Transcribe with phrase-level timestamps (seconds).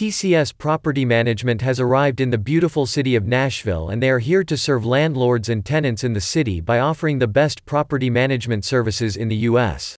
[0.00, 4.42] TCS Property Management has arrived in the beautiful city of Nashville and they are here
[4.42, 9.14] to serve landlords and tenants in the city by offering the best property management services
[9.14, 9.96] in the U.S.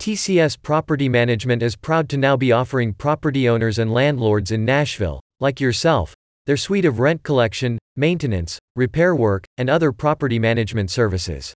[0.00, 5.20] TCS Property Management is proud to now be offering property owners and landlords in Nashville,
[5.38, 6.12] like yourself,
[6.46, 11.54] their suite of rent collection, maintenance, repair work, and other property management services.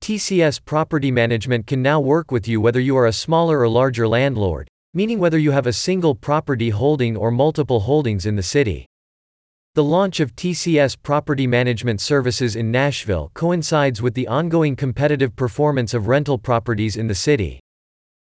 [0.00, 4.08] TCS Property Management can now work with you whether you are a smaller or larger
[4.08, 8.84] landlord meaning whether you have a single property holding or multiple holdings in the city.
[9.76, 15.94] The launch of TCS Property Management Services in Nashville coincides with the ongoing competitive performance
[15.94, 17.60] of rental properties in the city.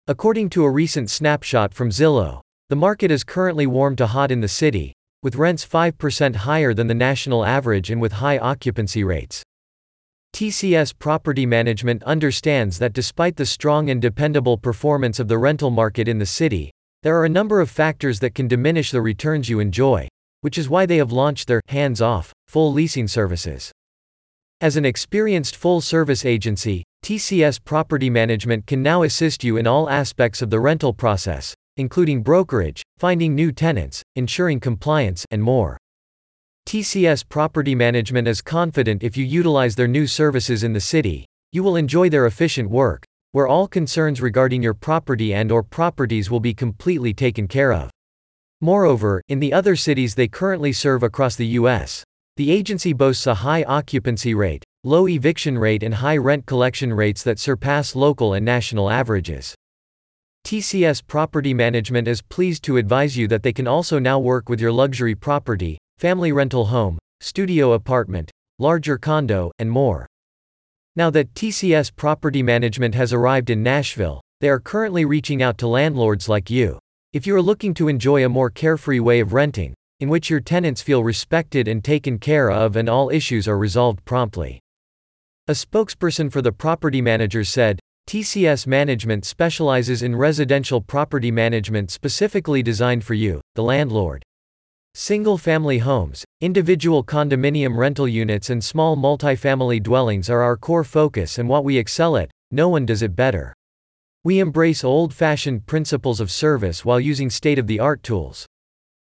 [0.08, 4.42] According to a recent snapshot from Zillow, the market is currently warm to hot in
[4.42, 9.43] the city, with rents 5% higher than the national average and with high occupancy rates.
[10.34, 16.08] TCS Property Management understands that despite the strong and dependable performance of the rental market
[16.08, 16.72] in the city,
[17.04, 20.08] there are a number of factors that can diminish the returns you enjoy,
[20.42, 23.72] which is why they have launched their hands off, full leasing services.
[24.60, 29.88] As an experienced full service agency, TCS Property Management can now assist you in all
[29.88, 35.78] aspects of the rental process, including brokerage, finding new tenants, ensuring compliance, and more.
[36.74, 41.62] TCS Property Management is confident if you utilize their new services in the city, you
[41.62, 46.40] will enjoy their efficient work, where all concerns regarding your property and or properties will
[46.40, 47.92] be completely taken care of.
[48.60, 52.04] Moreover, in the other cities they currently serve across the US,
[52.38, 57.22] the agency boasts a high occupancy rate, low eviction rate and high rent collection rates
[57.22, 59.54] that surpass local and national averages.
[60.44, 64.60] TCS Property Management is pleased to advise you that they can also now work with
[64.60, 70.06] your luxury property, family rental home, studio apartment, larger condo, and more.
[70.98, 75.68] Now that TCS Property Management has arrived in Nashville, they are currently reaching out to
[75.68, 76.78] landlords like you.
[77.14, 80.42] If you are looking to enjoy a more carefree way of renting, in which your
[80.42, 84.60] tenants feel respected and taken care of and all issues are resolved promptly.
[85.48, 92.62] A spokesperson for the property manager said, TCS Management specializes in residential property management specifically
[92.62, 94.22] designed for you, the landlord.
[94.96, 101.50] Single-family homes, individual condominium rental units and small multifamily dwellings are our core focus and
[101.50, 103.56] what we excel at, no one does it better.
[104.24, 108.46] We embrace old-fashioned principles of service while using state-of-the-art tools.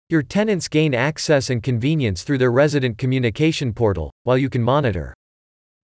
[0.09, 5.13] Your tenants gain access and convenience through their resident communication portal, while you can monitor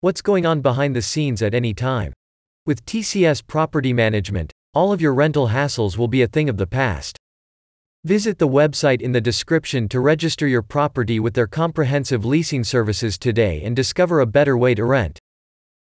[0.00, 2.12] what's going on behind the scenes at any time.
[2.66, 6.66] With TCS Property Management, all of your rental hassles will be a thing of the
[6.66, 7.16] past.
[8.06, 13.18] Visit the website in the description to register your property with their comprehensive leasing services
[13.18, 15.18] today and discover a better way to rent.